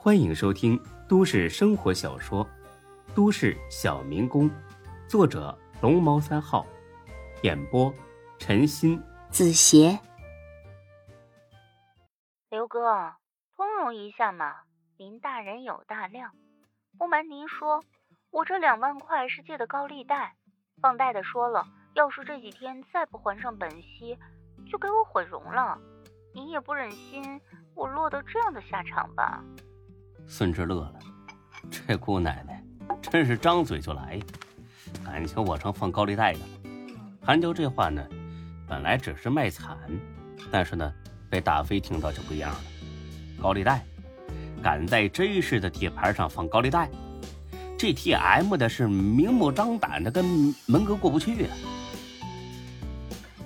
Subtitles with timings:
[0.00, 2.46] 欢迎收听都市生活小说
[3.16, 4.48] 《都市小民工》，
[5.08, 6.64] 作者龙猫三号，
[7.42, 7.92] 演播
[8.38, 9.98] 陈鑫、子邪。
[12.48, 13.12] 刘哥，
[13.56, 14.54] 通融一下嘛，
[14.96, 16.30] 您大人有大量。
[16.96, 17.82] 不瞒您说，
[18.30, 20.36] 我这两万块是借的高利贷，
[20.80, 24.16] 放贷的说了，要是这几天再不还上本息，
[24.70, 25.76] 就给我毁容了。
[26.32, 27.40] 您也不忍心
[27.74, 29.42] 我落得这样的下场吧？
[30.30, 30.94] 孙志乐了，
[31.70, 32.62] 这姑奶奶
[33.10, 34.20] 真是张嘴就来，
[35.02, 36.44] 感情我成放高利贷的了。
[37.22, 38.06] 韩娇这话呢，
[38.68, 39.76] 本来只是卖惨，
[40.50, 40.92] 但是呢，
[41.30, 42.60] 被大飞听到就不一样了。
[43.40, 43.82] 高利贷，
[44.62, 46.90] 敢在 J 市的地盘上放高利贷，
[47.78, 51.56] 这 TM 的是明目张胆的跟门哥过不去啊。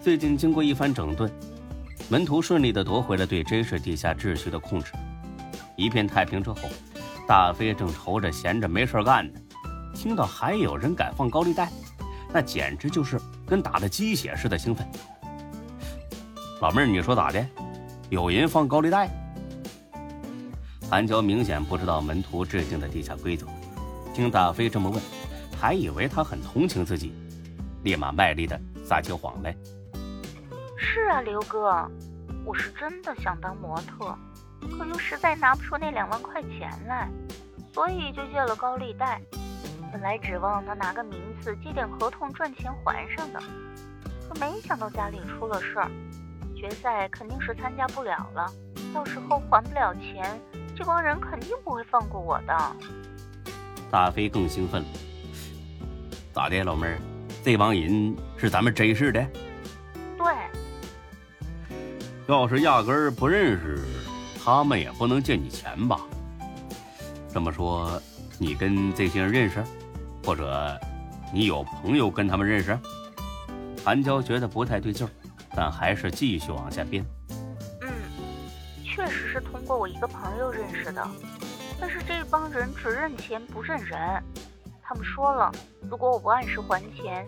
[0.00, 1.30] 最近经过一番整顿，
[2.10, 4.92] 门徒顺利的夺回了对 J 市地下秩序的控制。
[5.76, 6.56] 一片太平之后，
[7.26, 9.40] 大飞正愁着闲着没事干呢，
[9.94, 11.70] 听到还有人敢放高利贷，
[12.32, 14.86] 那简直就是跟打了鸡血似的兴奋。
[16.60, 17.44] 老妹儿，你说咋的？
[18.10, 19.08] 有人放高利贷？
[20.90, 23.46] 韩娇明显不知道门徒制定的地下规则，
[24.14, 25.02] 听大飞这么问，
[25.58, 27.14] 还以为他很同情自己，
[27.82, 29.56] 立马卖力的撒起谎来。
[30.76, 31.90] 是啊，刘哥，
[32.44, 34.14] 我是真的想当模特。
[34.70, 37.08] 可又实在拿不出那两万块钱来，
[37.72, 39.20] 所以就借了高利贷。
[39.92, 43.40] 本来指望能拿个名次，接点合同赚钱还上的，
[44.28, 45.90] 可没想到家里出了事儿，
[46.56, 48.50] 决赛肯定是参加不了了。
[48.94, 50.40] 到时候还不了钱，
[50.76, 52.76] 这帮人肯定不会放过我的。
[53.90, 54.88] 大飞更兴奋了，
[56.32, 56.98] 咋的，老妹儿？
[57.44, 59.26] 这帮人是咱们真市的？
[60.16, 60.26] 对。
[62.28, 63.78] 要是压根儿不认识。
[64.44, 66.00] 他们也不能借你钱吧？
[67.32, 68.00] 这么说，
[68.38, 69.62] 你跟这些人认识，
[70.24, 70.76] 或者
[71.32, 72.76] 你有朋友跟他们认识？
[73.84, 75.10] 韩娇觉得不太对劲儿，
[75.54, 77.04] 但还是继续往下编。
[77.82, 77.88] 嗯，
[78.84, 81.06] 确实是通过我一个朋友认识的，
[81.80, 83.98] 但是这帮人只认钱不认人。
[84.82, 85.52] 他们说了，
[85.88, 87.24] 如果我不按时还钱，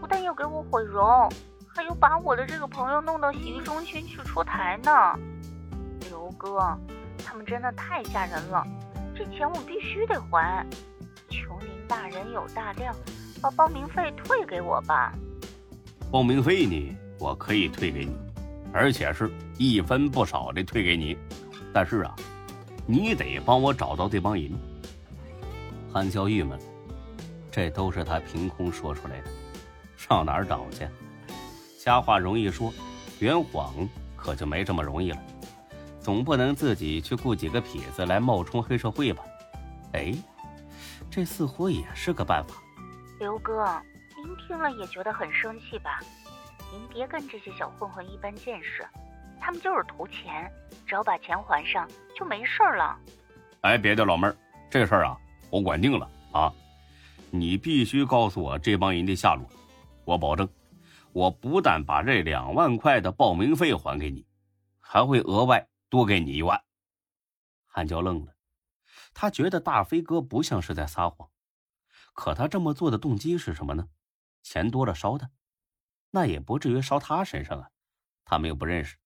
[0.00, 1.30] 不但要给我毁容，
[1.68, 4.92] 还要把我的这个朋友弄到洗浴中心去出台呢。
[6.16, 6.58] 刘哥，
[7.22, 8.66] 他们真的太吓人了，
[9.14, 10.66] 这钱我必须得还，
[11.28, 12.96] 求您大人有大量，
[13.42, 15.12] 把报名费退给我吧。
[16.10, 18.16] 报名费呢，我可以退给你，
[18.72, 21.18] 而且是一分不少的退给你，
[21.70, 22.16] 但是啊，
[22.86, 24.50] 你得帮我找到这帮人。
[25.92, 26.64] 韩潇郁闷了，
[27.50, 29.30] 这都是他凭空说出来的，
[29.98, 30.88] 上哪儿找去？
[31.78, 32.72] 瞎话容易说，
[33.18, 33.74] 圆谎
[34.16, 35.18] 可就没这么容易了。
[36.06, 39.24] 总不能自己去雇几个痞子来冒充黑社会吧？
[39.94, 40.14] 哎，
[41.10, 42.62] 这似乎也是个办法。
[43.18, 43.66] 刘哥，
[44.16, 45.98] 您听了也觉得很生气吧？
[46.72, 48.86] 您别跟这些小混混一般见识，
[49.40, 50.48] 他们就是图钱，
[50.86, 52.96] 只要把钱还上就没事了。
[53.62, 54.36] 哎，别的老妹儿，
[54.70, 55.18] 这事儿啊，
[55.50, 56.52] 我管定了啊！
[57.32, 59.44] 你必须告诉我这帮人的下落，
[60.04, 60.48] 我保证，
[61.12, 64.24] 我不但把这两万块的报名费还给你，
[64.80, 65.66] 还会额外。
[65.96, 66.62] 多给你一万。
[67.64, 68.36] 韩娇愣了，
[69.14, 71.30] 他觉得大飞哥不像是在撒谎，
[72.12, 73.88] 可他这么做的动机是什么呢？
[74.42, 75.30] 钱多了烧他，
[76.10, 77.70] 那也不至于烧他身上啊。
[78.26, 78.98] 他们又不认识，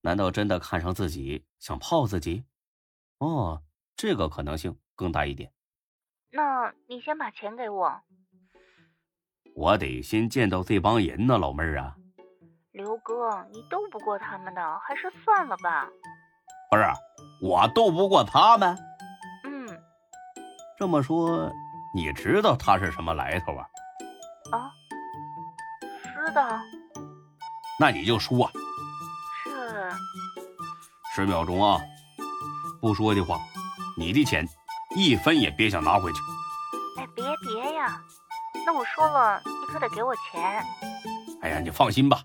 [0.00, 2.44] 难道真的看上自己，想泡自己？
[3.18, 3.62] 哦，
[3.94, 5.52] 这个可能性更大一点。
[6.30, 8.02] 那你先把钱给我。
[9.54, 11.96] 我得先见到这帮人呢，老妹儿啊。
[12.74, 15.86] 刘哥，你斗不过他们的，还是算了吧。
[16.68, 16.84] 不是，
[17.40, 18.76] 我斗不过他们。
[19.44, 19.80] 嗯，
[20.76, 21.48] 这么说，
[21.94, 23.68] 你知道他是什么来头啊？
[24.50, 24.72] 啊，
[26.02, 26.60] 知道。
[27.78, 28.50] 那你就说。
[29.44, 29.88] 是。
[31.14, 31.80] 十秒钟啊！
[32.80, 33.38] 不说的话，
[33.96, 34.44] 你的钱
[34.96, 36.18] 一分也别想拿回去。
[36.98, 38.02] 哎，别别呀！
[38.66, 40.60] 那我说了，你可得给我钱。
[41.40, 42.18] 哎呀，你放心吧。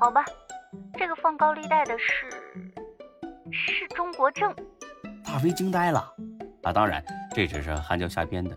[0.00, 0.24] 好吧，
[0.94, 2.28] 这个放高利贷的是
[3.50, 4.54] 是中国正。
[5.24, 6.00] 大飞惊呆了，
[6.62, 7.02] 啊，当然
[7.34, 8.56] 这只是韩娇瞎编的。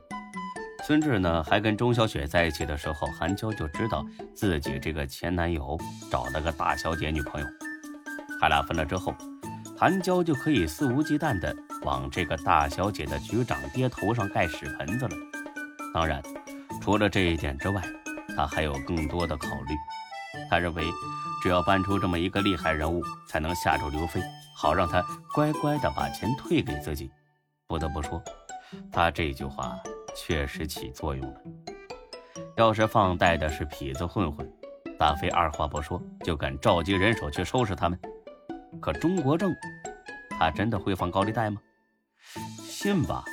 [0.84, 4.06] 孙志呢，还跟钟小雪在一起的时候，韩娇就知道
[4.36, 5.78] 自己这个前男友
[6.12, 7.48] 找了个大小姐女朋友。
[8.40, 9.16] 他俩分了之后，
[9.78, 15.16] 韩娇就可以肆无忌惮的往这个大小姐的局长爹头上盖屎盆子了。
[15.94, 16.22] 当然，
[16.82, 17.82] 除了这一点之外，
[18.36, 19.76] 他还有更多的考虑。
[20.50, 20.86] 他认为。
[21.44, 24.20] 只要搬出这么一个厉害人物，才能吓住刘飞，
[24.58, 25.00] 好让他
[25.32, 27.12] 乖乖的把钱退给自己，
[27.68, 28.20] 不得不说，
[28.92, 29.78] 他这句话
[30.16, 31.42] 确实起作用了。
[32.58, 34.52] 要是放贷的是痞子混混，
[34.98, 38.00] 大飞二话不说就敢召集人手去收拾他们。
[38.82, 39.54] 可钟国正，
[40.32, 41.62] 他真的会放高利贷吗？
[42.64, 43.24] 信吧，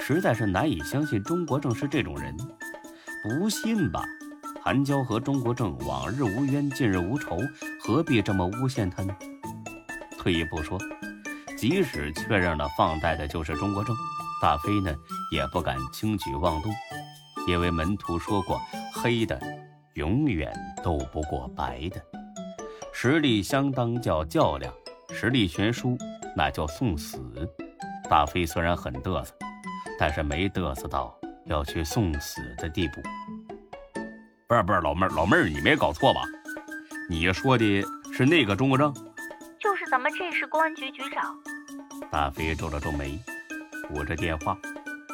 [0.00, 2.36] 实在是难以相信钟国正是这种人。
[3.22, 4.02] 不信吧，
[4.64, 7.36] 韩娇和钟国正往日无冤，近日无仇，
[7.80, 9.12] 何必这么诬陷他呢？
[10.16, 10.78] 退一步说，
[11.58, 13.92] 即使确认了放贷的就是钟国正，
[14.40, 14.94] 大飞呢
[15.32, 16.72] 也不敢轻举妄动，
[17.48, 18.60] 因为门徒说过，
[18.94, 19.36] 黑的
[19.94, 22.00] 永远斗不过白的，
[22.92, 24.72] 实力相当叫较量。
[25.10, 25.98] 实力悬殊，
[26.36, 27.20] 那叫送死。
[28.08, 29.34] 大飞虽然很嘚瑟，
[29.98, 31.14] 但是没嘚瑟到
[31.46, 33.02] 要去送死的地步。
[34.52, 36.20] 不是不是，老妹儿老妹儿，你没搞错吧？
[37.08, 37.82] 你说的
[38.12, 38.92] 是那个钟国正？
[39.58, 41.34] 就是咱们这市公安局局长。
[42.10, 43.18] 大飞皱了皱眉，
[43.88, 44.54] 捂着电话，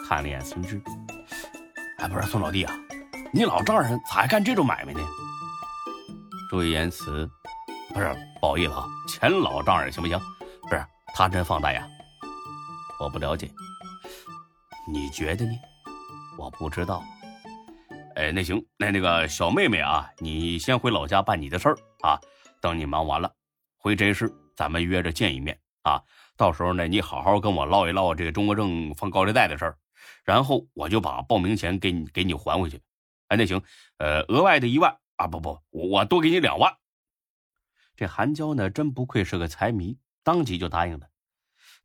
[0.08, 0.82] 看了眼孙志。
[1.99, 2.75] 哎，不是孙老弟啊，
[3.32, 5.00] 你老丈人咋还干这种买卖呢？
[6.50, 7.31] 注意言辞。
[7.94, 10.19] 不是，不好意思啊，钱老丈人行不行？
[10.62, 11.87] 不是，他真放贷呀？
[12.99, 13.49] 我不了解，
[14.93, 15.52] 你觉得呢？
[16.37, 17.05] 我不知道。
[18.19, 22.19] 哎，那行，那那个小妹妹啊，你先回老家办你的事儿啊。
[22.61, 23.32] 等你忙完了，
[23.76, 26.03] 回这市，咱们约着见一面啊。
[26.37, 29.79] 到时候呢，你好好跟我唠一唠这个钟国正放高利贷的事儿，
[30.25, 32.82] 然后我就把报名钱给你给你还回去。
[33.29, 33.62] 哎，那行，
[33.99, 36.76] 呃，额外的一万啊，不不，我我多给你两万。
[37.94, 41.06] 这韩娇呢，真不愧是个财迷，当即就答应了。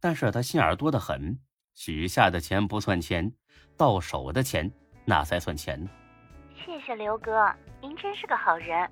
[0.01, 1.39] 但是她心眼多得很，
[1.75, 3.31] 许下的钱不算钱，
[3.77, 4.71] 到手的钱
[5.05, 5.91] 那才算钱呢。
[6.65, 7.51] 谢谢刘哥，
[7.81, 8.89] 您真是个好人。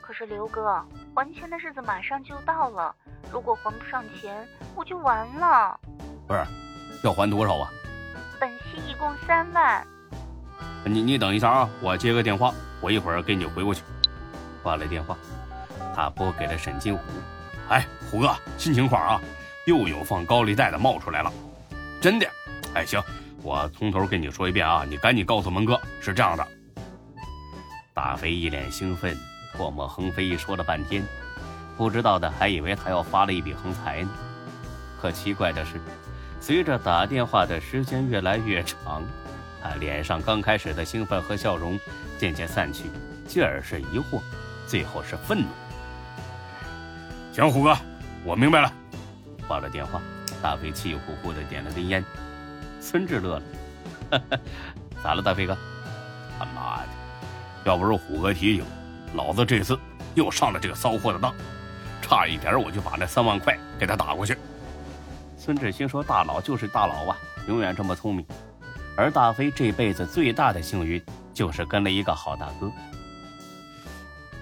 [0.00, 0.80] 可是刘哥，
[1.12, 2.94] 还钱的日子马上就到了，
[3.32, 4.46] 如果还不上钱，
[4.76, 5.78] 我就完了。
[6.28, 6.40] 不是，
[7.02, 7.68] 要还多少啊？
[8.38, 9.84] 本息一共三万。
[10.84, 13.82] 你你等一下啊，我接个电话，我一会儿给你回过去。
[14.62, 15.16] 挂了电话。
[15.94, 17.02] 他拨给了沈金虎，
[17.70, 19.20] 哎，虎哥，新情况啊，
[19.66, 21.32] 又有放高利贷的冒出来了，
[22.00, 22.26] 真的。
[22.74, 23.02] 哎，行，
[23.42, 26.46] 我从头跟你说一遍啊，你赶紧告诉门哥，是这样的。
[27.92, 29.16] 大飞一脸兴奋，
[29.56, 31.02] 唾沫横飞，说了半天，
[31.76, 34.10] 不知道的还以为他要发了一笔横财呢。
[35.00, 35.80] 可奇怪的是，
[36.40, 39.02] 随着打电话的时间越来越长，
[39.62, 41.78] 他脸上刚开始的兴奋和笑容
[42.18, 42.84] 渐渐散去，
[43.26, 44.20] 继而是疑惑，
[44.66, 45.46] 最后是愤怒。
[47.32, 47.76] 行，虎哥，
[48.24, 48.72] 我明白了。
[49.48, 50.00] 挂了电话，
[50.40, 52.04] 大飞气呼呼的点了根烟。
[52.80, 53.40] 孙志乐
[54.10, 54.22] 了，
[55.02, 55.58] 咋了，大飞哥？
[57.64, 58.64] 要不是虎哥提醒，
[59.14, 59.78] 老子这次
[60.14, 61.34] 又上了这个骚货的当，
[62.00, 64.36] 差一点我就把那三万块给他打过去。
[65.36, 67.16] 孙志新说：“大佬就是大佬啊，
[67.48, 68.24] 永远这么聪明。”
[68.96, 71.02] 而大飞这辈子最大的幸运，
[71.32, 72.70] 就是跟了一个好大哥。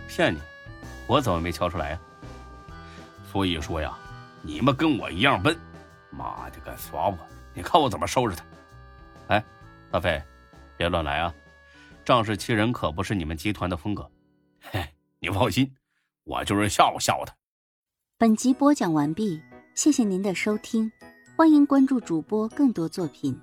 [0.08, 0.40] 骗你，
[1.06, 1.98] 我怎么没瞧出来呀？
[3.30, 3.96] 所以说呀，
[4.42, 5.56] 你们跟我一样笨，
[6.10, 7.16] 妈的，敢耍我！
[7.54, 8.44] 你看我怎么收拾他！
[9.28, 9.44] 哎，
[9.90, 10.20] 大飞，
[10.76, 11.32] 别乱来啊！
[12.08, 14.10] 仗势欺人可不是你们集团的风格。
[14.62, 14.82] 嘿，
[15.18, 15.70] 你放心，
[16.24, 17.34] 我就是吓唬吓唬他。
[18.16, 19.38] 本集播讲完毕，
[19.74, 20.90] 谢谢您的收听，
[21.36, 23.38] 欢迎关注主播更多作品。